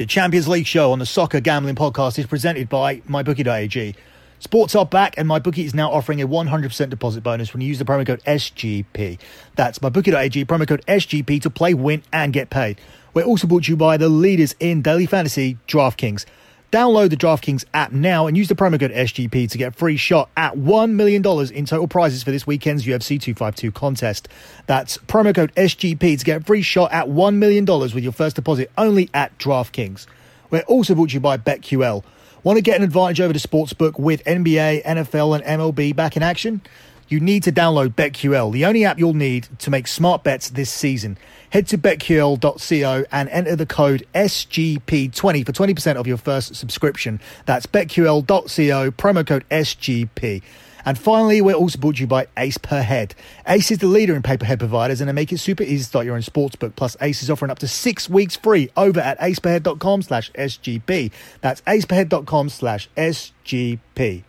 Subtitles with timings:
[0.00, 3.94] The Champions League show on the Soccer Gambling Podcast is presented by MyBookie.ag.
[4.38, 7.78] Sports are back, and MyBookie is now offering a 100% deposit bonus when you use
[7.78, 9.18] the promo code SGP.
[9.56, 12.80] That's MyBookie.ag, promo code SGP to play, win, and get paid.
[13.12, 16.24] We're also brought to you by the leaders in daily fantasy, DraftKings.
[16.72, 19.96] Download the DraftKings app now and use the promo code SGP to get a free
[19.96, 21.16] shot at $1 million
[21.52, 24.28] in total prizes for this weekend's UFC 252 contest.
[24.66, 28.36] That's promo code SGP to get a free shot at $1 million with your first
[28.36, 30.06] deposit only at DraftKings.
[30.50, 32.04] We're also brought to you by BetQL.
[32.44, 36.22] Want to get an advantage over the sportsbook with NBA, NFL, and MLB back in
[36.22, 36.60] action?
[37.10, 40.70] You need to download BetQL, the only app you'll need to make smart bets this
[40.70, 41.18] season.
[41.50, 47.20] Head to betql.co and enter the code SGP20 for 20% of your first subscription.
[47.46, 50.42] That's betql.co, promo code SGP.
[50.84, 53.16] And finally, we're also brought to you by Ace Per Head.
[53.44, 56.06] Ace is the leader in pay-per-head providers and they make it super easy to start
[56.06, 56.76] your own sportsbook.
[56.76, 61.10] Plus, Ace is offering up to six weeks free over at aceperhead.com slash SGP.
[61.40, 64.22] That's aceperhead.com slash SGP.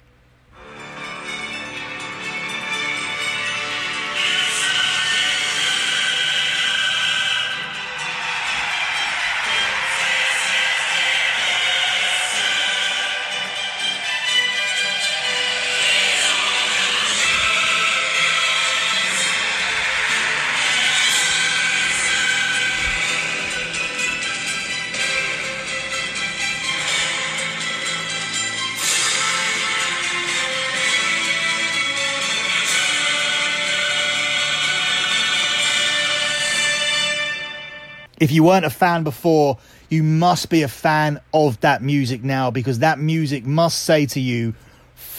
[38.22, 39.58] If you weren't a fan before,
[39.90, 44.20] you must be a fan of that music now because that music must say to
[44.20, 44.54] you,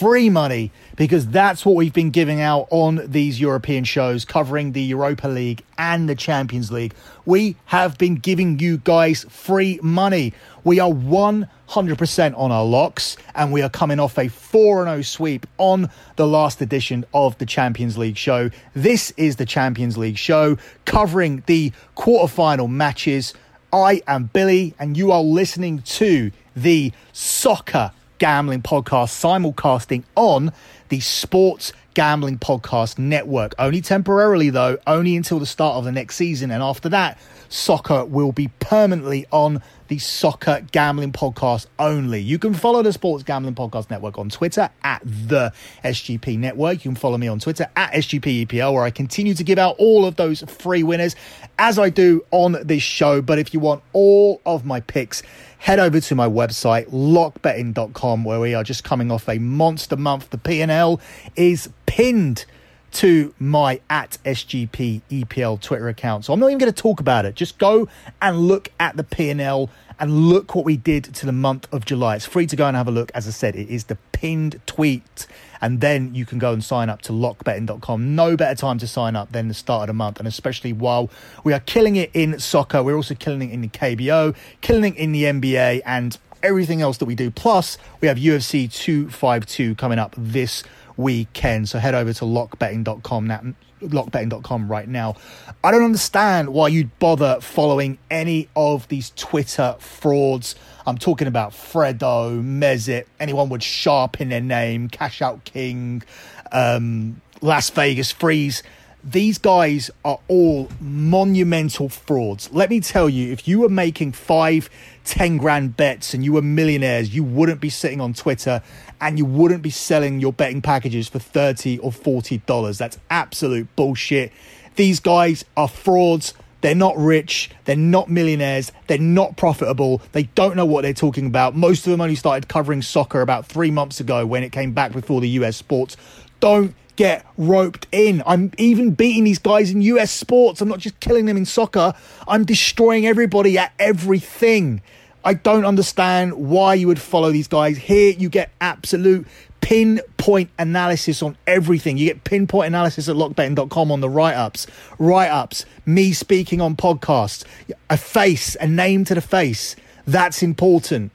[0.02, 4.82] free money, because that's what we've been giving out on these European shows covering the
[4.82, 6.92] Europa League and the Champions League.
[7.24, 10.34] We have been giving you guys free money.
[10.64, 15.46] We are 100% on our locks, and we are coming off a 4 0 sweep
[15.58, 18.50] on the last edition of the Champions League show.
[18.74, 23.34] This is the Champions League show covering the quarterfinal matches.
[23.72, 30.52] I am Billy, and you are listening to the Soccer Gambling Podcast simulcasting on
[30.90, 33.52] the Sports Gambling Podcast Network.
[33.58, 36.52] Only temporarily, though, only until the start of the next season.
[36.52, 37.18] And after that,
[37.48, 39.60] soccer will be permanently on
[39.92, 42.18] the Soccer Gambling Podcast only.
[42.18, 45.52] You can follow the Sports Gambling Podcast Network on Twitter at the
[45.84, 46.76] SGP Network.
[46.76, 49.76] You can follow me on Twitter at SGP EPL, where I continue to give out
[49.78, 51.14] all of those free winners
[51.58, 53.20] as I do on this show.
[53.20, 55.22] But if you want all of my picks,
[55.58, 60.30] head over to my website lockbetting.com where we are just coming off a monster month
[60.30, 61.00] the p&l
[61.36, 62.46] is pinned
[62.92, 66.24] to my at SGP EPL Twitter account.
[66.24, 67.34] So I'm not even going to talk about it.
[67.34, 67.88] Just go
[68.20, 72.16] and look at the P&L and look what we did to the month of July.
[72.16, 73.10] It's free to go and have a look.
[73.14, 75.26] As I said, it is the pinned tweet.
[75.60, 78.14] And then you can go and sign up to lockbetting.com.
[78.14, 80.18] No better time to sign up than the start of the month.
[80.18, 81.08] And especially while
[81.44, 84.98] we are killing it in soccer, we're also killing it in the KBO, killing it
[84.98, 87.30] in the NBA, and everything else that we do.
[87.30, 90.64] Plus, we have UFC 252 coming up this
[90.96, 91.68] weekend.
[91.68, 93.40] So head over to lockbetting.com now
[93.90, 95.16] lockbetting.com right now.
[95.62, 100.54] I don't understand why you'd bother following any of these Twitter frauds.
[100.86, 106.02] I'm talking about Fredo, Mezit, anyone with sharp in their name, Cash Out King,
[106.50, 108.62] um, Las Vegas Freeze.
[109.04, 112.52] These guys are all monumental frauds.
[112.52, 114.70] Let me tell you, if you were making five,
[115.04, 118.62] ten grand bets and you were millionaires, you wouldn't be sitting on Twitter
[119.00, 122.78] and you wouldn't be selling your betting packages for 30 or 40 dollars.
[122.78, 124.32] That's absolute bullshit.
[124.76, 126.34] These guys are frauds.
[126.62, 127.50] They're not rich.
[127.64, 128.70] They're not millionaires.
[128.86, 130.00] They're not profitable.
[130.12, 131.56] They don't know what they're talking about.
[131.56, 134.92] Most of them only started covering soccer about three months ago when it came back
[134.92, 135.96] before the US sports.
[136.38, 138.22] Don't get roped in.
[138.26, 140.60] I'm even beating these guys in US sports.
[140.60, 141.94] I'm not just killing them in soccer.
[142.28, 144.82] I'm destroying everybody at everything.
[145.24, 147.78] I don't understand why you would follow these guys.
[147.78, 149.26] Here you get absolute
[149.60, 151.96] pinpoint analysis on everything.
[151.96, 154.66] You get pinpoint analysis at lockbetting.com on the write ups,
[154.98, 157.44] write ups, me speaking on podcasts,
[157.88, 159.76] a face, a name to the face.
[160.06, 161.12] That's important.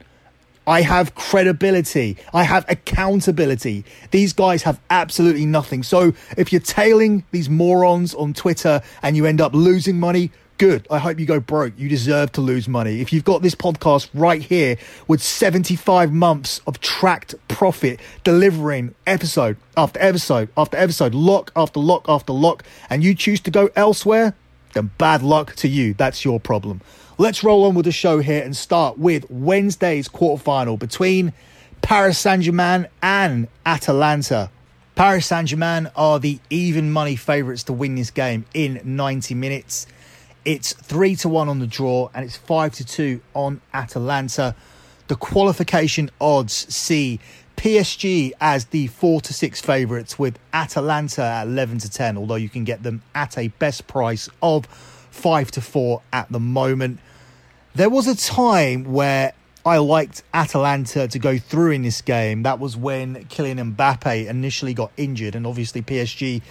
[0.68, 2.18] I have credibility.
[2.34, 3.86] I have accountability.
[4.10, 5.82] These guys have absolutely nothing.
[5.82, 10.86] So if you're tailing these morons on Twitter and you end up losing money, good.
[10.90, 11.72] I hope you go broke.
[11.78, 13.00] You deserve to lose money.
[13.00, 14.76] If you've got this podcast right here
[15.06, 22.04] with 75 months of tracked profit, delivering episode after episode after episode, lock after lock
[22.10, 24.34] after lock, and you choose to go elsewhere,
[24.74, 25.94] then bad luck to you.
[25.94, 26.80] That's your problem.
[27.16, 31.32] Let's roll on with the show here and start with Wednesday's quarterfinal between
[31.82, 34.50] Paris Saint Germain and Atalanta.
[34.94, 39.86] Paris Saint Germain are the even money favourites to win this game in 90 minutes.
[40.44, 44.54] It's 3 to 1 on the draw and it's 5 to 2 on Atalanta.
[45.08, 47.18] The qualification odds see
[47.56, 52.50] PSG as the 4 to 6 favourites with Atalanta at 11 to 10, although you
[52.50, 57.00] can get them at a best price of 5 to 4 at the moment.
[57.74, 59.32] There was a time where
[59.64, 62.42] I liked Atalanta to go through in this game.
[62.42, 66.42] That was when Kylian Mbappe initially got injured, and obviously PSG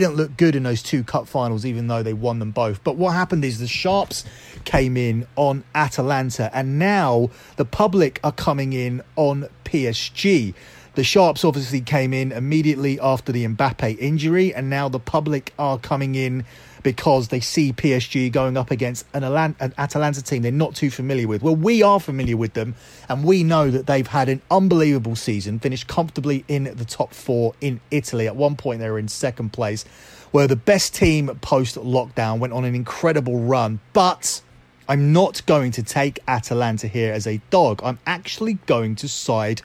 [0.00, 2.82] didn't look good in those two cup finals, even though they won them both.
[2.82, 4.24] But what happened is the Sharps
[4.64, 10.54] came in on Atalanta, and now the public are coming in on PSG.
[10.94, 15.78] The Sharps obviously came in immediately after the Mbappe injury, and now the public are
[15.78, 16.44] coming in
[16.82, 21.26] because they see PSG going up against an, an Atalanta team they're not too familiar
[21.26, 21.42] with.
[21.42, 22.74] Well, we are familiar with them,
[23.08, 27.54] and we know that they've had an unbelievable season, finished comfortably in the top four
[27.62, 28.26] in Italy.
[28.26, 29.86] At one point, they were in second place,
[30.30, 33.80] where the best team post lockdown went on an incredible run.
[33.94, 34.42] But
[34.90, 37.80] I'm not going to take Atalanta here as a dog.
[37.82, 39.62] I'm actually going to side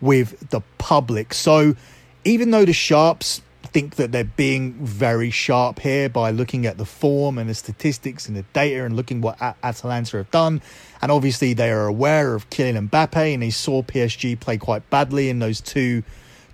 [0.00, 1.34] with the public.
[1.34, 1.76] So
[2.24, 3.42] even though the Sharps
[3.76, 8.26] think that they're being very sharp here by looking at the form and the statistics
[8.26, 10.62] and the data and looking what Atalanta have done.
[11.02, 15.28] And obviously, they are aware of Kylian Mbappe and they saw PSG play quite badly
[15.28, 16.04] in those two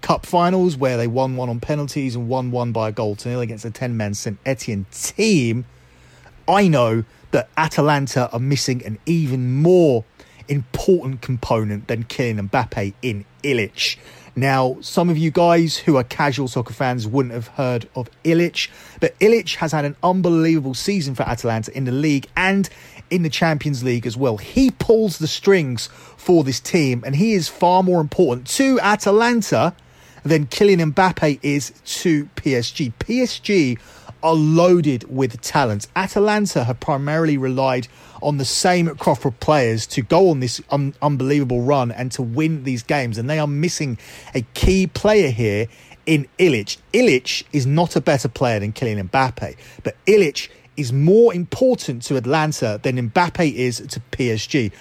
[0.01, 3.29] cup finals where they won one on penalties and won one by a goal to
[3.29, 5.65] nil against a 10 man St Etienne team.
[6.49, 10.05] I know that Atalanta are missing an even more
[10.53, 13.97] important component than Kylian Mbappe in Illich.
[14.37, 18.69] Now, some of you guys who are casual soccer fans wouldn't have heard of Illich,
[19.01, 22.69] but Illich has had an unbelievable season for Atalanta in the league and
[23.11, 24.39] in the Champions League as well.
[24.39, 29.75] He pulls the strings for this team, and he is far more important to Atalanta
[30.25, 32.93] than Kylian Mbappe is to PSG.
[33.01, 33.79] PSG
[34.23, 35.89] are loaded with talent.
[35.97, 37.89] Atalanta have primarily relied
[38.23, 42.23] on the same crop of players to go on this un- unbelievable run and to
[42.23, 43.99] win these games, and they are missing
[44.35, 45.67] a key player here
[46.07, 46.79] in Illich.
[46.93, 52.17] Illich is not a better player than Kylian Mbappe, but Illich is more important to
[52.17, 54.73] Atalanta than Mbappe is to PSG.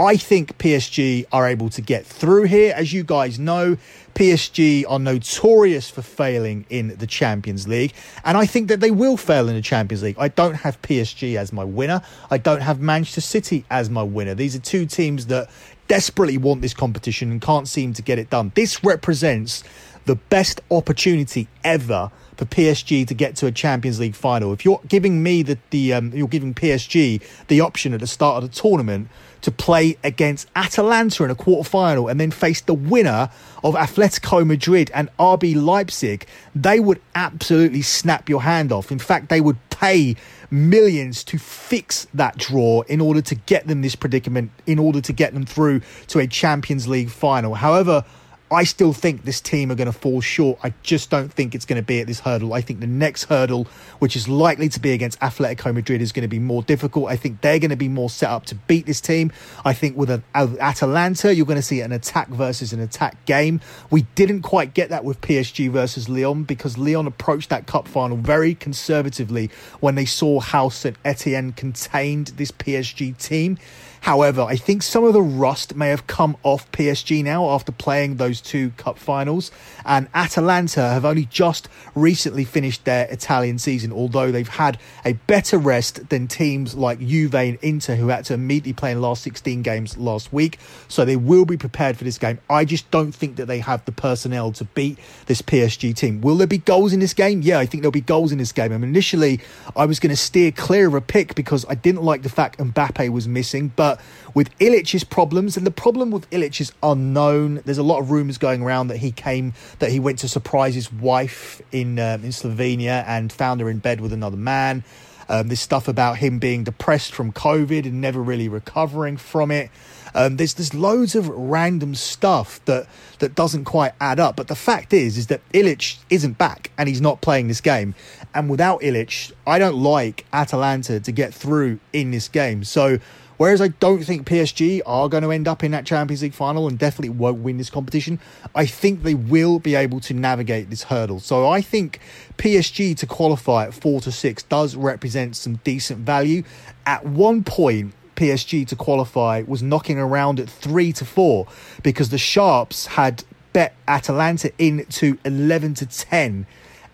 [0.00, 2.72] I think PSG are able to get through here.
[2.76, 3.76] As you guys know,
[4.14, 7.92] PSG are notorious for failing in the Champions League,
[8.24, 10.16] and I think that they will fail in the Champions League.
[10.16, 12.00] I don't have PSG as my winner.
[12.30, 14.34] I don't have Manchester City as my winner.
[14.34, 15.50] These are two teams that
[15.88, 18.52] desperately want this competition and can't seem to get it done.
[18.54, 19.64] This represents
[20.04, 24.52] the best opportunity ever for PSG to get to a Champions League final.
[24.52, 28.42] If you're giving me the, the um, you're giving PSG the option at the start
[28.42, 29.08] of the tournament
[29.42, 33.30] to play against Atalanta in a quarter final and then face the winner
[33.62, 38.90] of Atletico Madrid and RB Leipzig, they would absolutely snap your hand off.
[38.90, 40.16] In fact, they would pay
[40.50, 45.12] millions to fix that draw in order to get them this predicament, in order to
[45.12, 47.54] get them through to a Champions League final.
[47.54, 48.04] However,
[48.50, 50.58] I still think this team are going to fall short.
[50.62, 52.54] I just don't think it's going to be at this hurdle.
[52.54, 53.66] I think the next hurdle,
[53.98, 57.10] which is likely to be against Atletico Madrid, is going to be more difficult.
[57.10, 59.32] I think they're going to be more set up to beat this team.
[59.64, 63.60] I think with Atalanta, you're going to see an attack versus an attack game.
[63.90, 68.16] We didn't quite get that with PSG versus Lyon because Lyon approached that cup final
[68.16, 69.50] very conservatively
[69.80, 73.58] when they saw how St Etienne contained this PSG team.
[74.02, 78.16] However, I think some of the rust may have come off PSG now after playing
[78.16, 79.50] those two cup finals.
[79.84, 85.58] And Atalanta have only just recently finished their Italian season, although they've had a better
[85.58, 89.22] rest than teams like Juve and Inter, who had to immediately play in the last
[89.22, 90.58] 16 games last week.
[90.88, 92.38] So they will be prepared for this game.
[92.48, 96.20] I just don't think that they have the personnel to beat this PSG team.
[96.20, 97.42] Will there be goals in this game?
[97.42, 98.72] Yeah, I think there'll be goals in this game.
[98.72, 99.40] I mean, initially,
[99.74, 102.58] I was going to steer clear of a pick because I didn't like the fact
[102.58, 104.00] Mbappe was missing, but but
[104.34, 107.62] with Illich's problems, and the problem with Illich is unknown.
[107.64, 110.74] There's a lot of rumours going around that he came, that he went to surprise
[110.74, 114.84] his wife in uh, in Slovenia and found her in bed with another man.
[115.30, 119.70] Um, there's stuff about him being depressed from COVID and never really recovering from it.
[120.14, 122.86] Um, there's there's loads of random stuff that
[123.20, 124.36] that doesn't quite add up.
[124.36, 127.94] But the fact is, is that Illich isn't back and he's not playing this game.
[128.34, 132.64] And without Illich, I don't like Atalanta to get through in this game.
[132.64, 132.98] So
[133.38, 136.68] Whereas I don't think PSG are going to end up in that Champions League final
[136.68, 138.20] and definitely won't win this competition,
[138.54, 141.20] I think they will be able to navigate this hurdle.
[141.20, 142.00] So I think
[142.36, 146.42] PSG to qualify at 4 to 6 does represent some decent value.
[146.84, 151.46] At one point, PSG to qualify was knocking around at 3 to 4
[151.84, 156.46] because the Sharps had bet Atalanta into 11 to 10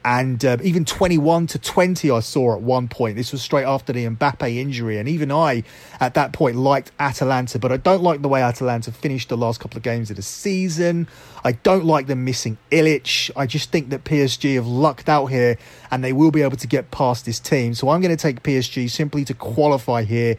[0.05, 3.17] and uh, even 21 to 20 I saw at one point.
[3.17, 5.63] This was straight after the Mbappe injury, and even I
[5.99, 9.61] at that point liked Atalanta, but I don't like the way Atalanta finished the last
[9.61, 11.09] couple of games of the season.
[11.43, 13.31] I don't like them missing Illich.
[13.35, 15.57] I just think that PSG have lucked out here,
[15.91, 17.75] and they will be able to get past this team.
[17.75, 20.37] So I'm going to take PSG simply to qualify here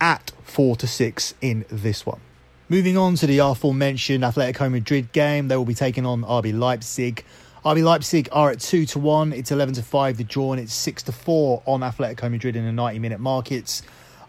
[0.00, 2.20] at four to six in this one.
[2.68, 7.24] Moving on to the aforementioned Atletico Madrid game, they will be taking on RB Leipzig.
[7.66, 9.32] RB Leipzig are at 2 to 1.
[9.32, 12.64] It's 11 to 5 the draw, and it's 6 to 4 on Atletico Madrid in
[12.64, 13.82] the 90 minute markets.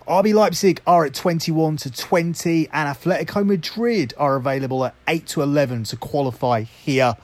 [0.07, 5.43] RB Leipzig are at 21 to 20, and Atletico Madrid are available at 8 to
[5.43, 7.15] 11 to qualify here.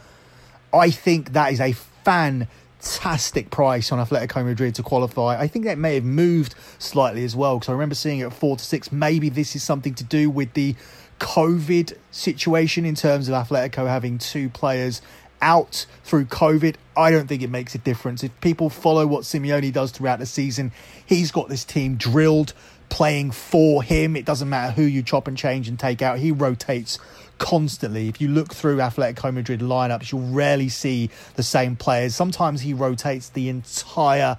[0.72, 5.40] I think that is a fantastic price on Atletico Madrid to qualify.
[5.40, 8.34] I think that may have moved slightly as well because I remember seeing it at
[8.34, 8.92] 4 to 6.
[8.92, 10.76] Maybe this is something to do with the
[11.20, 15.02] COVID situation in terms of Atletico having two players
[15.44, 18.24] out through COVID, I don't think it makes a difference.
[18.24, 20.72] If people follow what Simeone does throughout the season,
[21.06, 22.54] he's got this team drilled
[22.90, 24.16] playing for him.
[24.16, 26.98] It doesn't matter who you chop and change and take out, he rotates
[27.40, 28.08] constantly.
[28.08, 32.16] If you look through Atletico Madrid lineups, you'll rarely see the same players.
[32.16, 34.38] Sometimes he rotates the entire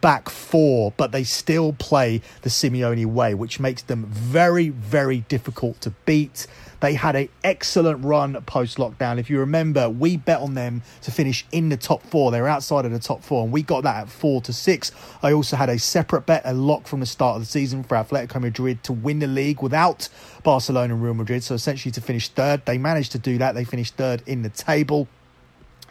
[0.00, 5.80] back four, but they still play the Simeone way, which makes them very, very difficult
[5.80, 6.46] to beat.
[6.80, 9.18] They had an excellent run post lockdown.
[9.18, 12.30] If you remember, we bet on them to finish in the top four.
[12.30, 14.92] They were outside of the top four, and we got that at four to six.
[15.22, 17.96] I also had a separate bet, a lock from the start of the season for
[17.96, 20.08] Atletico Madrid to win the league without
[20.42, 21.42] Barcelona and Real Madrid.
[21.42, 22.64] So essentially to finish third.
[22.66, 23.54] They managed to do that.
[23.54, 25.08] They finished third in the table.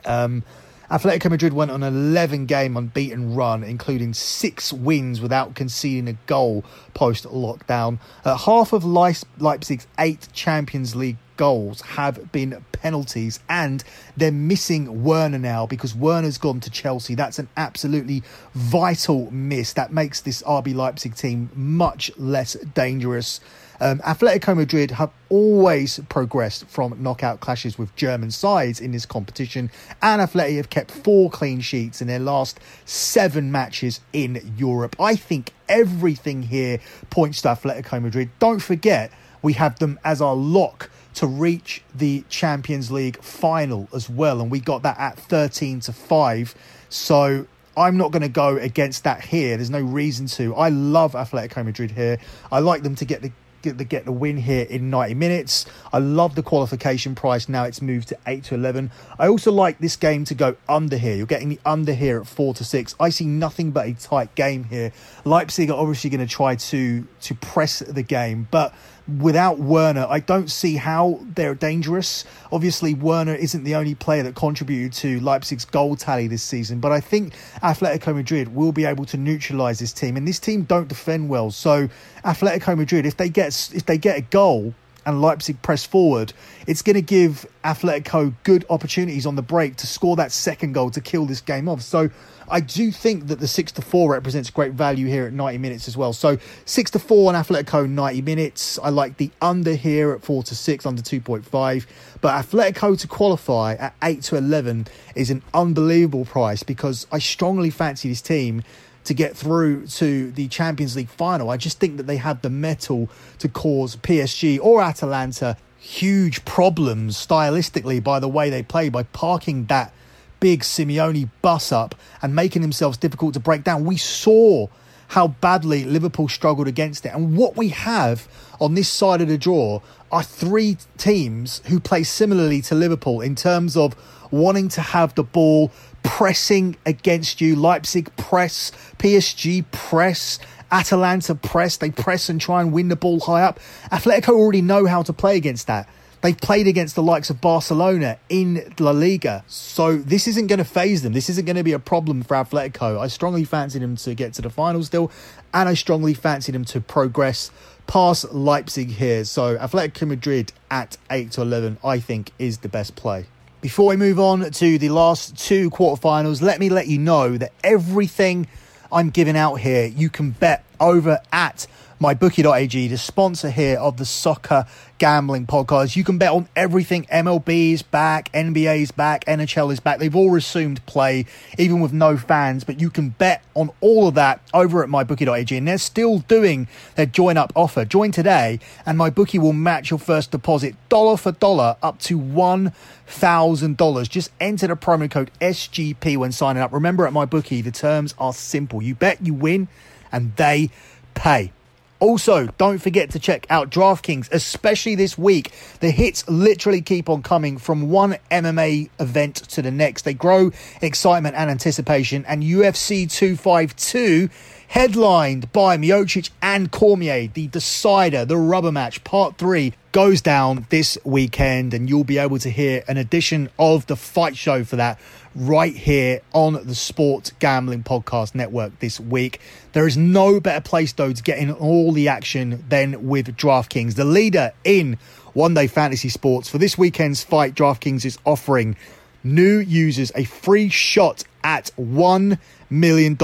[0.05, 0.43] Um,
[0.89, 6.13] Atletico Madrid went on an 11 game unbeaten run, including six wins without conceding a
[6.27, 6.63] goal
[6.93, 7.99] post lockdown.
[8.23, 13.83] Uh, half of Leipzig's eight Champions League goals have been penalties, and
[14.15, 17.15] they're missing Werner now because Werner's gone to Chelsea.
[17.15, 18.23] That's an absolutely
[18.53, 19.73] vital miss.
[19.73, 23.39] That makes this RB Leipzig team much less dangerous
[23.79, 29.71] um, Atletico Madrid have always progressed from knockout clashes with German sides in this competition,
[30.01, 34.95] and Atleti have kept four clean sheets in their last seven matches in Europe.
[34.99, 36.79] I think everything here
[37.09, 38.29] points to Atletico Madrid.
[38.39, 44.09] Don't forget, we have them as our lock to reach the Champions League final as
[44.09, 46.55] well, and we got that at 13 to 5.
[46.89, 49.57] So I'm not going to go against that here.
[49.57, 50.55] There's no reason to.
[50.55, 52.17] I love Atletico Madrid here.
[52.51, 53.31] I like them to get the
[53.65, 55.65] get the, get the win here in 90 minutes.
[55.91, 57.49] I love the qualification price.
[57.49, 58.91] Now it's moved to 8 to 11.
[59.19, 61.15] I also like this game to go under here.
[61.15, 62.95] You're getting the under here at 4 to 6.
[62.99, 64.93] I see nothing but a tight game here.
[65.25, 68.73] Leipzig are obviously going to try to to press the game, but
[69.19, 72.25] without Werner, I don't see how they're dangerous.
[72.51, 76.91] Obviously, Werner isn't the only player that contributed to Leipzig's goal tally this season, but
[76.91, 80.87] I think Atletico Madrid will be able to neutralise this team, and this team don't
[80.87, 81.51] defend well.
[81.51, 81.89] So,
[82.23, 84.73] Atletico Madrid, if they get if they get a goal
[85.05, 86.33] and Leipzig press forward,
[86.67, 90.89] it's going to give Atletico good opportunities on the break to score that second goal
[90.91, 91.81] to kill this game off.
[91.81, 92.09] So
[92.47, 95.87] I do think that the 6 to 4 represents great value here at 90 minutes
[95.87, 96.13] as well.
[96.13, 98.79] So 6 to 4 on Atletico 90 minutes.
[98.81, 101.85] I like the under here at 4 to 6, under 2.5.
[102.21, 107.69] But Atletico to qualify at 8 to 11 is an unbelievable price because I strongly
[107.69, 108.63] fancy this team
[109.05, 111.49] to get through to the Champions League final.
[111.49, 113.09] I just think that they have the mettle
[113.39, 119.65] to cause PSG or Atalanta huge problems stylistically by the way they play by parking
[119.65, 119.93] that
[120.39, 123.85] big Simeone bus up and making themselves difficult to break down.
[123.85, 124.67] We saw
[125.07, 127.09] how badly Liverpool struggled against it.
[127.09, 128.27] And what we have
[128.59, 129.81] on this side of the draw
[130.11, 133.95] are three teams who play similarly to Liverpool in terms of
[134.31, 135.71] wanting to have the ball,
[136.05, 137.55] pressing against you.
[137.55, 140.39] Leipzig press, PSG press.
[140.71, 143.59] Atalanta press, they press and try and win the ball high up.
[143.91, 145.87] Atletico already know how to play against that.
[146.21, 150.65] They've played against the likes of Barcelona in La Liga, so this isn't going to
[150.65, 151.13] faze them.
[151.13, 152.99] This isn't going to be a problem for Atletico.
[152.99, 155.11] I strongly fancy them to get to the final still,
[155.53, 157.51] and I strongly fancy them to progress
[157.85, 159.23] past Leipzig here.
[159.23, 163.27] So Atletico Madrid at 8 to 11, I think, is the best play.
[163.65, 167.51] Before we move on to the last two quarterfinals, let me let you know that
[167.63, 168.45] everything
[168.91, 171.65] I'm giving out here, you can bet over at
[172.01, 174.65] MyBookie.ag, the sponsor here of the Soccer
[174.97, 175.95] Gambling Podcast.
[175.95, 177.05] You can bet on everything.
[177.05, 179.99] MLB is back, NBA is back, NHL is back.
[179.99, 181.25] They've all resumed play,
[181.57, 185.55] even with no fans, but you can bet on all of that over at MyBookie.ag.
[185.55, 187.85] And they're still doing their join up offer.
[187.85, 194.09] Join today, and MyBookie will match your first deposit dollar for dollar up to $1,000.
[194.09, 196.73] Just enter the promo code SGP when signing up.
[196.73, 198.81] Remember, at MyBookie, the terms are simple.
[198.81, 199.69] You bet, you win,
[200.11, 200.71] and they
[201.13, 201.53] pay.
[201.99, 205.51] Also, don't forget to check out DraftKings, especially this week.
[205.79, 210.01] The hits literally keep on coming from one MMA event to the next.
[210.01, 214.29] They grow excitement and anticipation, and UFC 252
[214.67, 220.97] headlined by Miocic and Cormier, the decider, the rubber match, part three, goes down this
[221.05, 224.99] weekend, and you'll be able to hear an edition of the fight show for that
[225.33, 229.39] right here on the Sports Gambling Podcast Network this week.
[229.71, 233.95] There is no better place, though, to get in all the action than with DraftKings,
[233.95, 234.97] the leader in
[235.31, 236.49] one day fantasy sports.
[236.49, 238.75] For this weekend's fight, DraftKings is offering
[239.23, 242.37] new users a free shot at $1
[242.69, 243.17] million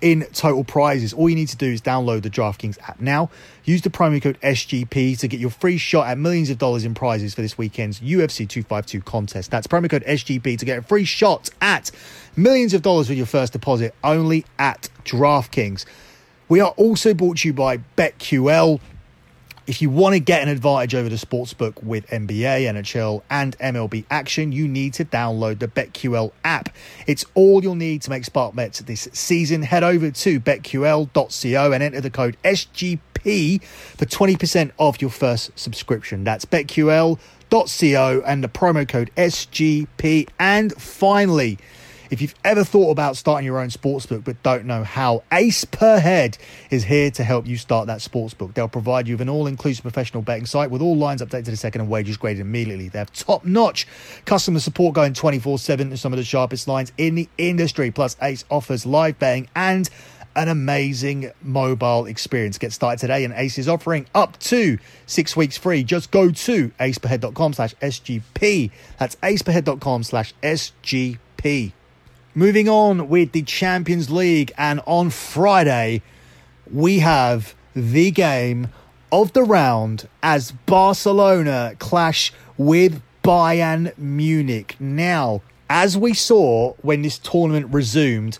[0.00, 1.12] in total prizes.
[1.12, 3.30] All you need to do is download the DraftKings app now.
[3.68, 6.94] Use the promo code SGP to get your free shot at millions of dollars in
[6.94, 9.50] prizes for this weekend's UFC 252 contest.
[9.50, 11.90] That's promo code SGP to get a free shot at
[12.34, 15.84] millions of dollars with your first deposit only at DraftKings.
[16.48, 18.80] We are also brought to you by BetQL.
[19.66, 24.06] If you want to get an advantage over the sportsbook with NBA, NHL, and MLB
[24.10, 26.70] action, you need to download the BetQL app.
[27.06, 29.60] It's all you'll need to make smart bets this season.
[29.60, 36.24] Head over to betql.co and enter the code SGP for 20% off your first subscription.
[36.24, 40.28] That's betql.co and the promo code SGP.
[40.38, 41.58] And finally,
[42.10, 45.98] if you've ever thought about starting your own sportsbook but don't know how, Ace Per
[45.98, 46.38] Head
[46.70, 48.54] is here to help you start that sportsbook.
[48.54, 51.50] They'll provide you with an all inclusive professional betting site with all lines updated to
[51.50, 52.88] the second and wages graded immediately.
[52.88, 53.86] They have top notch
[54.24, 57.90] customer support going 24 7 to some of the sharpest lines in the industry.
[57.90, 59.90] Plus, Ace offers live betting and
[60.36, 62.58] an amazing mobile experience.
[62.58, 65.82] Get started today, and Ace is offering up to six weeks free.
[65.84, 68.70] Just go to aceperhead.com slash SGP.
[68.98, 71.72] That's aceperhead.com slash SGP.
[72.34, 76.02] Moving on with the Champions League, and on Friday,
[76.72, 78.68] we have the game
[79.10, 84.76] of the round as Barcelona clash with Bayern Munich.
[84.78, 88.38] Now, as we saw when this tournament resumed,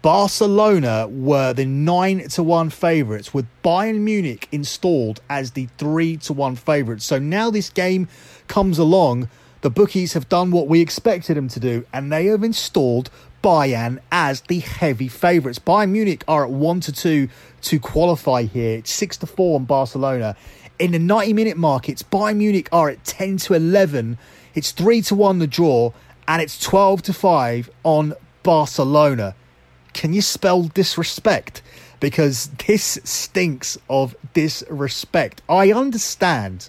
[0.00, 6.32] Barcelona were the 9 to 1 favourites, with Bayern Munich installed as the 3 to
[6.32, 7.04] 1 favourites.
[7.04, 8.06] So now this game
[8.46, 9.28] comes along.
[9.62, 13.10] The bookies have done what we expected them to do, and they have installed
[13.42, 15.58] Bayern as the heavy favourites.
[15.58, 17.28] Bayern Munich are at 1 to 2
[17.62, 18.78] to qualify here.
[18.78, 20.36] It's 6 to 4 on Barcelona.
[20.78, 24.16] In the 90 minute markets, Bayern Munich are at 10 to 11.
[24.54, 25.92] It's 3 to 1 the draw,
[26.28, 29.34] and it's 12 to 5 on Barcelona.
[29.92, 31.62] Can you spell disrespect?
[32.00, 35.42] Because this stinks of disrespect.
[35.48, 36.68] I understand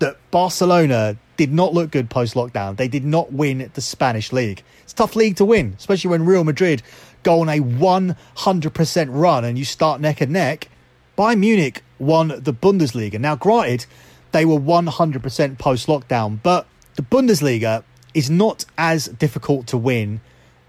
[0.00, 2.76] that Barcelona did not look good post lockdown.
[2.76, 4.62] They did not win the Spanish league.
[4.82, 6.82] It's a tough league to win, especially when Real Madrid
[7.22, 10.68] go on a 100% run and you start neck and neck.
[11.16, 13.18] Bayern Munich won the Bundesliga.
[13.18, 13.86] Now, granted,
[14.32, 16.66] they were 100% post lockdown, but
[16.96, 20.20] the Bundesliga is not as difficult to win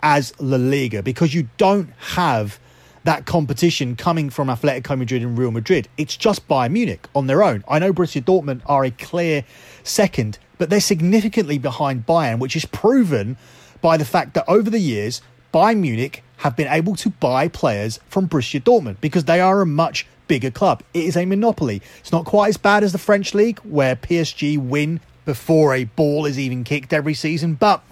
[0.06, 2.60] as La Liga because you don't have
[3.06, 5.88] that competition coming from Atletico Madrid and Real Madrid.
[5.98, 7.64] It's just Bayern Munich on their own.
[7.68, 9.44] I know Borussia Dortmund are a clear
[9.84, 13.36] second, but they're significantly behind Bayern, which is proven
[13.82, 18.00] by the fact that over the years, Bayern Munich have been able to buy players
[18.08, 20.84] from Borussia Dortmund because they are a much bigger club.
[20.94, 21.82] It is a monopoly.
[22.00, 26.28] It's not quite as bad as the French league where PSG win before a ball
[26.28, 27.84] is even kicked every season, but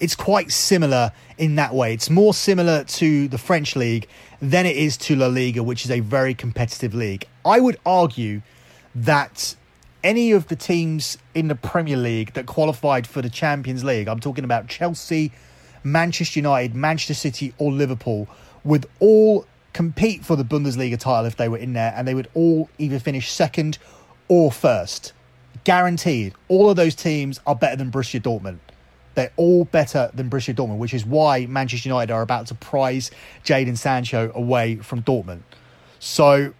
[0.00, 1.94] it's quite similar in that way.
[1.94, 4.08] It's more similar to the French league
[4.40, 7.26] than it is to La Liga, which is a very competitive league.
[7.44, 8.42] I would argue
[8.94, 9.56] that
[10.04, 14.20] any of the teams in the Premier League that qualified for the Champions League, I'm
[14.20, 15.32] talking about Chelsea,
[15.82, 18.28] Manchester United, Manchester City, or Liverpool,
[18.64, 22.28] would all compete for the Bundesliga title if they were in there, and they would
[22.34, 23.78] all either finish second
[24.28, 25.12] or first.
[25.64, 26.34] Guaranteed.
[26.48, 28.58] All of those teams are better than Borussia Dortmund.
[29.18, 33.10] They're all better than Borussia Dortmund, which is why Manchester United are about to prize
[33.44, 35.40] Jadon Sancho away from Dortmund.
[35.98, 36.54] So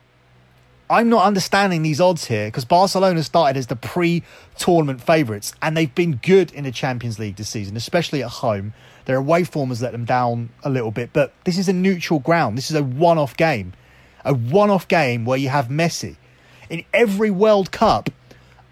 [0.91, 4.25] I'm not understanding these odds here because Barcelona started as the pre
[4.57, 8.75] tournament favourites and they've been good in the Champions League this season, especially at home.
[9.05, 12.19] Their away form has let them down a little bit, but this is a neutral
[12.19, 12.59] ground.
[12.59, 13.73] This is a one off game.
[14.25, 16.17] a one off game where you have Messi.
[16.69, 18.11] In every World Cup,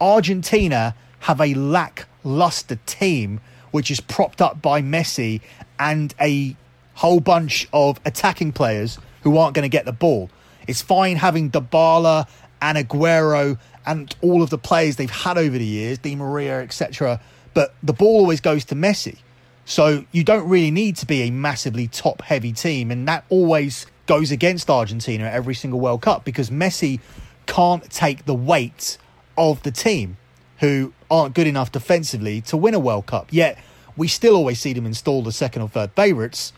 [0.01, 3.41] Argentina have a lackluster team
[3.77, 5.43] which is propped up by Messi
[5.79, 6.57] and a
[6.95, 10.31] whole bunch of attacking players who aren't going to get the ball.
[10.67, 12.27] It's fine having Dybala
[12.63, 17.21] and Aguero and all of the players they've had over the years, Di Maria, etc.
[17.53, 19.19] But the ball always goes to Messi.
[19.67, 22.91] So you don't really need to be a massively top heavy team.
[22.91, 26.99] And that always goes against Argentina at every single World Cup because Messi
[27.45, 28.97] can't take the weight
[29.37, 30.17] of the team
[30.59, 33.29] who aren't good enough defensively to win a World Cup.
[33.31, 33.59] Yet
[33.97, 36.53] we still always see them installed as second or third favourites.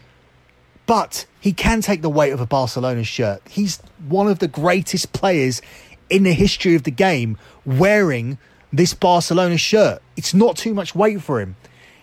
[0.87, 3.43] But he can take the weight of a Barcelona shirt.
[3.49, 5.61] He's one of the greatest players
[6.09, 8.39] in the history of the game wearing
[8.73, 10.01] this Barcelona shirt.
[10.17, 11.57] It's not too much weight for him.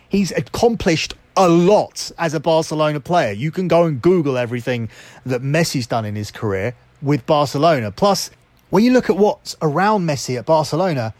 [0.07, 3.31] He's accomplished a lot as a Barcelona player.
[3.31, 4.89] You can go and Google everything
[5.25, 7.91] that Messi's done in his career with Barcelona.
[7.91, 8.29] Plus,
[8.69, 11.13] when you look at what's around Messi at Barcelona,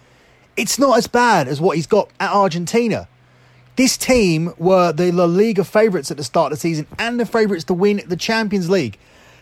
[0.58, 3.08] it's not as bad as what he's got at Argentina.
[3.76, 7.26] This team were the La Liga favourites at the start of the season and the
[7.26, 8.98] favourites to win the Champions League.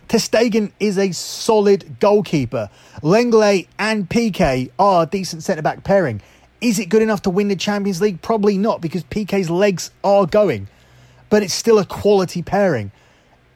[0.08, 2.69] ter Stegen is a solid goalkeeper.
[3.04, 6.21] Lenglet and Piqué are a decent centre back pairing.
[6.62, 8.21] Is it good enough to win the Champions League?
[8.21, 10.67] Probably not because Piqué's legs are going,
[11.30, 12.91] but it's still a quality pairing.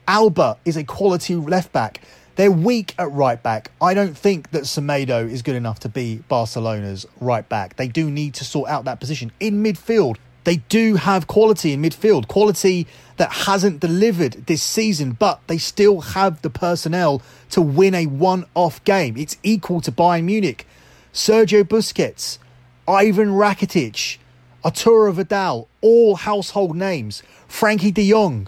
[0.06, 2.00] Alba is a quality left back.
[2.38, 3.72] They're weak at right back.
[3.82, 7.74] I don't think that Semedo is good enough to be Barcelona's right back.
[7.74, 9.32] They do need to sort out that position.
[9.40, 15.40] In midfield, they do have quality in midfield, quality that hasn't delivered this season, but
[15.48, 19.16] they still have the personnel to win a one off game.
[19.16, 20.64] It's equal to Bayern Munich.
[21.12, 22.38] Sergio Busquets,
[22.86, 24.18] Ivan Rakitic,
[24.64, 27.20] Arturo Vidal, all household names.
[27.48, 28.46] Frenkie de Jong.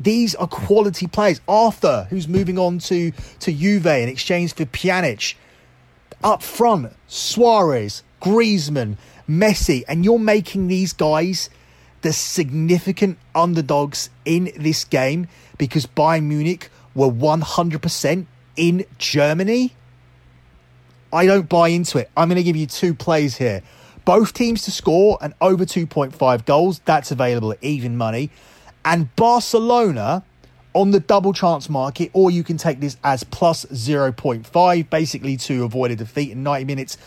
[0.00, 1.40] These are quality players.
[1.46, 5.34] Arthur, who's moving on to, to Juve in exchange for Pjanic.
[6.22, 8.96] Up front, Suarez, Griezmann,
[9.28, 11.50] Messi, and you're making these guys
[12.02, 15.28] the significant underdogs in this game
[15.58, 18.26] because Bayern Munich were 100%
[18.56, 19.72] in Germany.
[21.12, 22.10] I don't buy into it.
[22.16, 23.62] I'm going to give you two plays here.
[24.04, 26.80] Both teams to score and over 2.5 goals.
[26.84, 28.30] That's available at even money.
[28.84, 30.24] And Barcelona
[30.74, 35.64] on the double chance market, or you can take this as plus 0.5, basically to
[35.64, 36.98] avoid a defeat in 90 minutes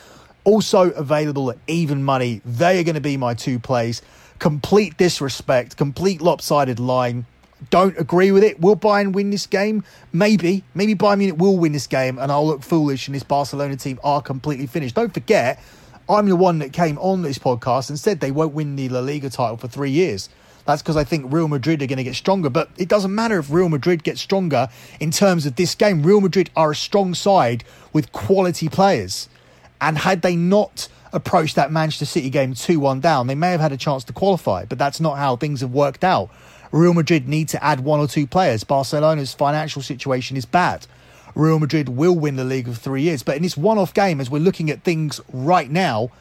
[0.48, 2.42] also available at even money.
[2.46, 4.02] They are going to be my two plays.
[4.40, 7.26] Complete disrespect, complete lopsided line.
[7.70, 8.62] Don't agree with it.
[8.62, 9.84] Will Bayern win this game?
[10.14, 10.64] Maybe.
[10.74, 14.00] Maybe Bayern Munich will win this game and I'll look foolish and this Barcelona team
[14.06, 14.96] are completely finished.
[14.96, 15.62] Don't forget,
[16.08, 19.02] I'm the one that came on this podcast and said they won't win the La
[19.02, 20.30] Liga title for three years.
[20.68, 22.50] That's because I think Real Madrid are going to get stronger.
[22.50, 24.68] But it doesn't matter if Real Madrid gets stronger
[25.00, 26.04] in terms of this game.
[26.04, 29.30] Real Madrid are a strong side with quality players.
[29.80, 33.62] And had they not approached that Manchester City game 2 1 down, they may have
[33.62, 36.30] had a chance to qualify, but that's not how things have worked out.
[36.74, 38.66] Real Madrid need to add one or two players.
[38.66, 40.86] Barcelona's financial situation is bad.
[41.34, 43.24] Real Madrid will win the league of three years.
[43.24, 46.12] But in this one off game, as we're looking at things right now,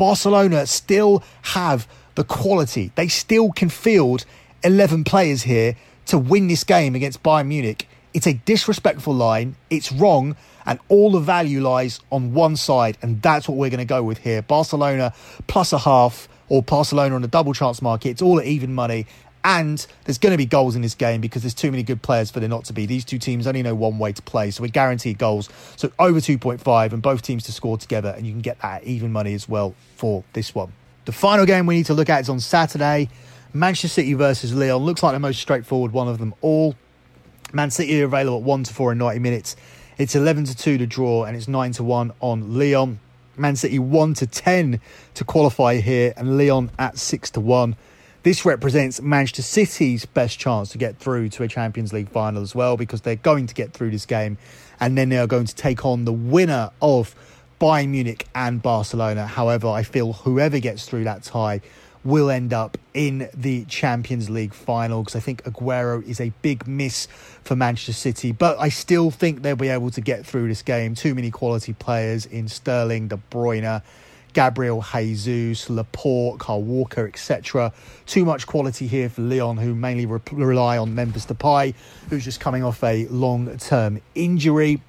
[0.00, 2.90] Barcelona still have the quality.
[2.94, 4.24] They still can field
[4.64, 7.86] 11 players here to win this game against Bayern Munich.
[8.14, 9.56] It's a disrespectful line.
[9.68, 13.76] It's wrong and all the value lies on one side, and that's what we're going
[13.76, 14.40] to go with here.
[14.40, 15.12] Barcelona
[15.48, 18.08] plus a half, or Barcelona on the double chance market.
[18.08, 19.06] It's all at even money,
[19.44, 22.30] and there's going to be goals in this game because there's too many good players
[22.30, 22.86] for there not to be.
[22.86, 25.48] These two teams only know one way to play, so we're guaranteed goals.
[25.76, 29.12] So over 2.5, and both teams to score together, and you can get that even
[29.12, 30.72] money as well for this one.
[31.06, 33.08] The final game we need to look at is on Saturday.
[33.52, 36.76] Manchester City versus Lyon looks like the most straightforward one of them all.
[37.52, 39.56] Man City are available at 1 to 4 in 90 minutes.
[39.98, 43.00] It's 11 to 2 to draw and it's 9 to 1 on Lyon.
[43.36, 44.80] Man City 1 to 10
[45.14, 47.76] to qualify here and Lyon at 6 to 1.
[48.22, 52.54] This represents Manchester City's best chance to get through to a Champions League final as
[52.54, 54.36] well because they're going to get through this game
[54.78, 57.14] and then they are going to take on the winner of
[57.58, 59.26] Bayern Munich and Barcelona.
[59.26, 61.62] However, I feel whoever gets through that tie
[62.04, 66.66] will end up in the Champions League final because I think Aguero is a big
[66.66, 67.06] miss
[67.42, 68.32] for Manchester City.
[68.32, 70.94] But I still think they'll be able to get through this game.
[70.94, 73.82] Too many quality players in Sterling, De Bruyne,
[74.32, 77.72] Gabriel Jesus, Laporte, Kyle Walker, etc.
[78.06, 81.74] Too much quality here for Lyon, who mainly re- rely on Memphis Depay,
[82.08, 84.80] who's just coming off a long-term injury.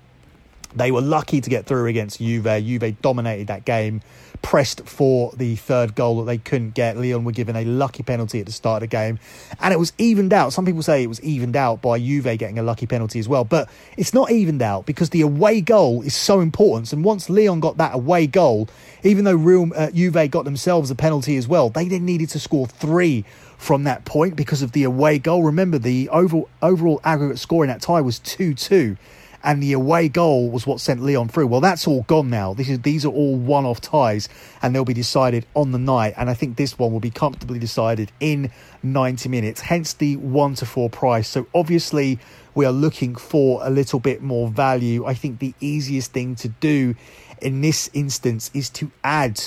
[0.75, 2.45] They were lucky to get through against Juve.
[2.63, 4.01] Juve dominated that game
[4.41, 6.97] pressed for the third goal that they couldn't get.
[6.97, 9.19] Lyon were given a lucky penalty at the start of the game,
[9.59, 10.53] and it was evened out.
[10.53, 13.43] Some people say it was evened out by Juve getting a lucky penalty as well,
[13.43, 16.91] but it's not evened out because the away goal is so important.
[16.93, 18.67] And once Lyon got that away goal,
[19.03, 22.39] even though Real, uh, Juve got themselves a penalty as well, they then needed to
[22.39, 23.25] score three
[23.57, 25.43] from that point because of the away goal.
[25.43, 28.97] Remember, the overall, overall aggregate score in that tie was 2 2
[29.43, 31.47] and the away goal was what sent Lyon through.
[31.47, 32.53] Well, that's all gone now.
[32.53, 34.29] This is these are all one-off ties,
[34.61, 36.13] and they'll be decided on the night.
[36.17, 38.51] And I think this one will be comfortably decided in
[38.83, 39.61] 90 minutes.
[39.61, 41.27] Hence the one to four price.
[41.27, 42.19] So obviously
[42.53, 45.05] we are looking for a little bit more value.
[45.05, 46.95] I think the easiest thing to do
[47.41, 49.41] in this instance is to add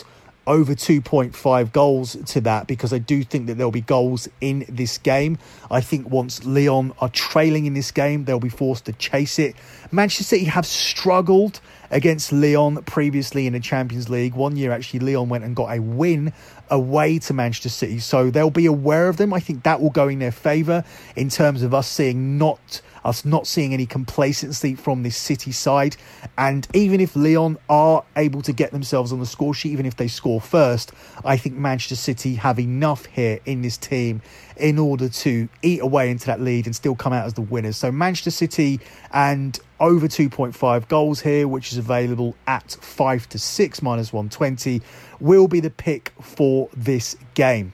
[0.47, 4.99] over 2.5 goals to that because I do think that there'll be goals in this
[4.99, 5.39] game.
[5.71, 9.57] I think once Lyon are trailing in this game, they'll be forced to chase it.
[9.91, 14.35] Manchester City have struggled against Lyon previously in the Champions League.
[14.35, 16.33] One year, actually, Lyon went and got a win
[16.71, 17.99] away to Manchester City.
[17.99, 19.33] So they'll be aware of them.
[19.33, 20.85] I think that will go in their favour
[21.17, 25.97] in terms of us seeing not us not seeing any complacency from this City side.
[26.39, 29.97] And even if Lyon are able to get themselves on the score sheet, even if
[29.97, 30.93] they score first,
[31.25, 34.23] I think Manchester City have enough here in this team
[34.57, 37.77] in order to eat away into that lead and still come out as the winners.
[37.77, 38.81] So Manchester City
[39.13, 44.81] and over 2.5 goals here, which is available at 5 to 6 minus 120,
[45.21, 47.73] will be the pick for this game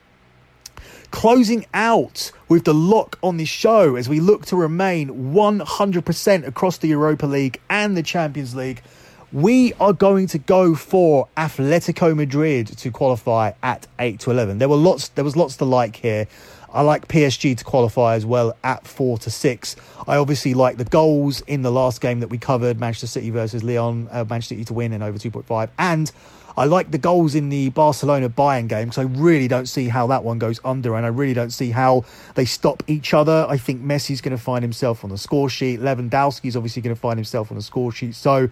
[1.11, 6.79] closing out with the lock on this show as we look to remain 100% across
[6.79, 8.83] the Europa League and the Champions League.
[9.33, 14.59] We are going to go for Atletico Madrid to qualify at 8 to 11.
[14.59, 16.27] There were lots there was lots to like here.
[16.73, 19.77] I like PSG to qualify as well at 4 to 6.
[20.07, 23.63] I obviously like the goals in the last game that we covered Manchester City versus
[23.63, 26.11] Lyon, uh, Manchester City to win and over 2.5 and
[26.61, 30.07] I like the goals in the Barcelona Bayern game because I really don't see how
[30.09, 33.47] that one goes under, and I really don't see how they stop each other.
[33.49, 35.81] I think Messi's going to find himself on the score sheet.
[35.81, 38.15] Lewandowski's obviously going to find himself on the score sheet.
[38.15, 38.51] So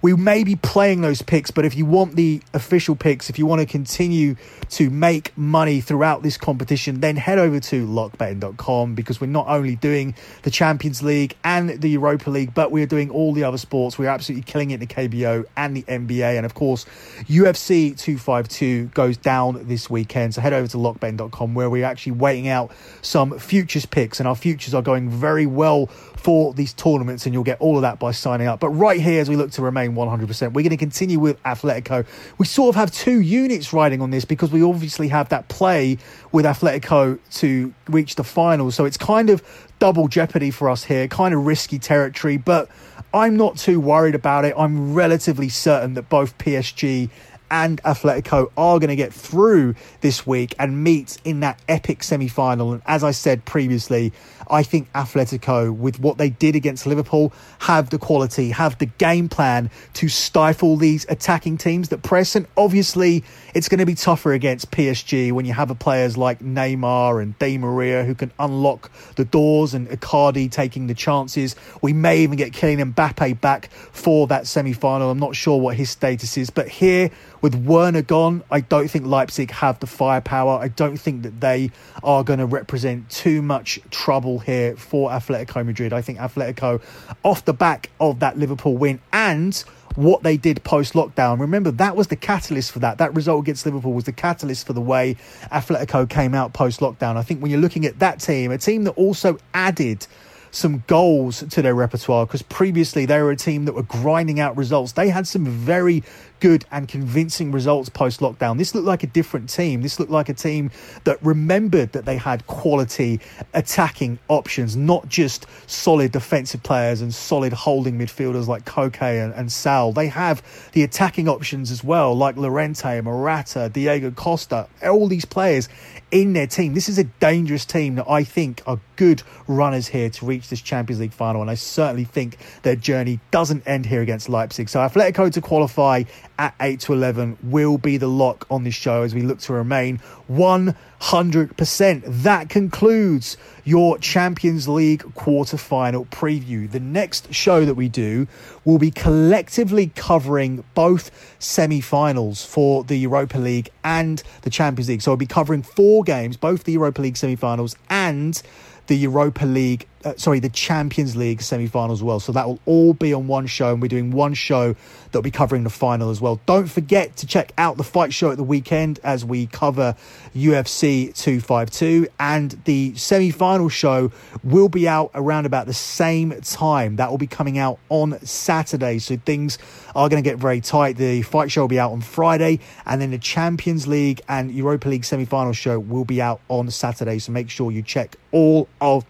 [0.00, 3.46] we may be playing those picks, but if you want the official picks, if you
[3.46, 4.36] want to continue
[4.70, 9.76] to make money throughout this competition, then head over to lockbetting.com because we're not only
[9.76, 13.98] doing the Champions League and the Europa League, but we're doing all the other sports.
[13.98, 16.36] We're absolutely killing it in the KBO and the NBA.
[16.36, 16.84] And of course,
[17.24, 20.34] UFC 252 goes down this weekend.
[20.34, 22.70] So head over to lockbetting.com where we're actually waiting out
[23.02, 25.86] some futures picks, and our futures are going very well
[26.18, 28.60] for these tournaments, and you'll get all of that by signing up.
[28.60, 32.06] But right here, as we look to remain 100%, we're going to continue with Atletico.
[32.38, 35.98] We sort of have two units riding on this because we obviously have that play
[36.32, 38.70] with Atletico to reach the final.
[38.70, 39.42] So it's kind of
[39.78, 42.68] double jeopardy for us here, kind of risky territory, but
[43.14, 44.54] I'm not too worried about it.
[44.56, 47.10] I'm relatively certain that both PSG
[47.50, 52.28] and Atletico are going to get through this week and meet in that epic semi
[52.28, 52.72] final.
[52.72, 54.12] And as I said previously,
[54.50, 59.28] I think Atletico, with what they did against Liverpool, have the quality, have the game
[59.28, 62.34] plan to stifle these attacking teams that press.
[62.34, 67.22] And obviously, it's going to be tougher against PSG when you have players like Neymar
[67.22, 71.54] and Di Maria who can unlock the doors and Icardi taking the chances.
[71.82, 75.10] We may even get Kylian Mbappe back for that semi final.
[75.10, 79.06] I'm not sure what his status is, but here with Werner gone, I don't think
[79.06, 80.58] Leipzig have the firepower.
[80.58, 81.70] I don't think that they
[82.02, 85.92] are going to represent too much trouble here for Atletico Madrid.
[85.92, 86.82] I think Atletico,
[87.22, 89.54] off the back of that Liverpool win and
[89.94, 91.40] what they did post lockdown.
[91.40, 92.98] Remember, that was the catalyst for that.
[92.98, 95.16] That result against Liverpool was the catalyst for the way
[95.50, 97.16] Atletico came out post lockdown.
[97.16, 100.06] I think when you're looking at that team, a team that also added
[100.50, 104.56] some goals to their repertoire because previously they were a team that were grinding out
[104.56, 104.92] results.
[104.92, 106.02] They had some very
[106.40, 108.58] good and convincing results post lockdown.
[108.58, 109.82] This looked like a different team.
[109.82, 110.70] This looked like a team
[111.04, 113.20] that remembered that they had quality
[113.54, 119.50] attacking options, not just solid defensive players and solid holding midfielders like Koke and, and
[119.50, 119.92] Saul.
[119.92, 125.68] They have the attacking options as well, like Llorente, Morata, Diego Costa, all these players
[126.10, 126.74] in their team.
[126.74, 130.60] This is a dangerous team that I think are good runners here to reach this
[130.60, 134.68] Champions League final, and I certainly think their journey doesn't end here against Leipzig.
[134.68, 136.04] So Atletico to qualify
[136.38, 139.52] at 8 to 11 will be the lock on this show as we look to
[139.52, 142.02] remain 100%.
[142.06, 146.70] That concludes your Champions League quarter-final preview.
[146.70, 148.28] The next show that we do
[148.64, 155.02] will be collectively covering both semi-finals for the Europa League and the Champions League.
[155.02, 158.40] So we'll be covering four games, both the Europa League semi-finals and
[158.86, 162.20] the Europa League uh, sorry, the Champions League semi-finals as well.
[162.20, 164.74] So that will all be on one show, and we're doing one show
[165.06, 166.40] that'll be covering the final as well.
[166.46, 169.96] Don't forget to check out the fight show at the weekend as we cover
[170.34, 174.12] UFC 252, and the semi-final show
[174.44, 176.96] will be out around about the same time.
[176.96, 179.58] That will be coming out on Saturday, so things
[179.94, 180.96] are going to get very tight.
[180.96, 184.88] The fight show will be out on Friday, and then the Champions League and Europa
[184.88, 187.18] League semi-final show will be out on Saturday.
[187.18, 189.04] So make sure you check all of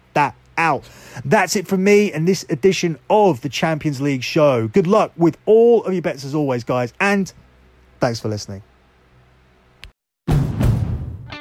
[0.59, 0.87] out.
[1.25, 4.67] That's it from me and this edition of the Champions League show.
[4.67, 7.31] Good luck with all of your bets as always, guys, and
[7.99, 8.61] thanks for listening.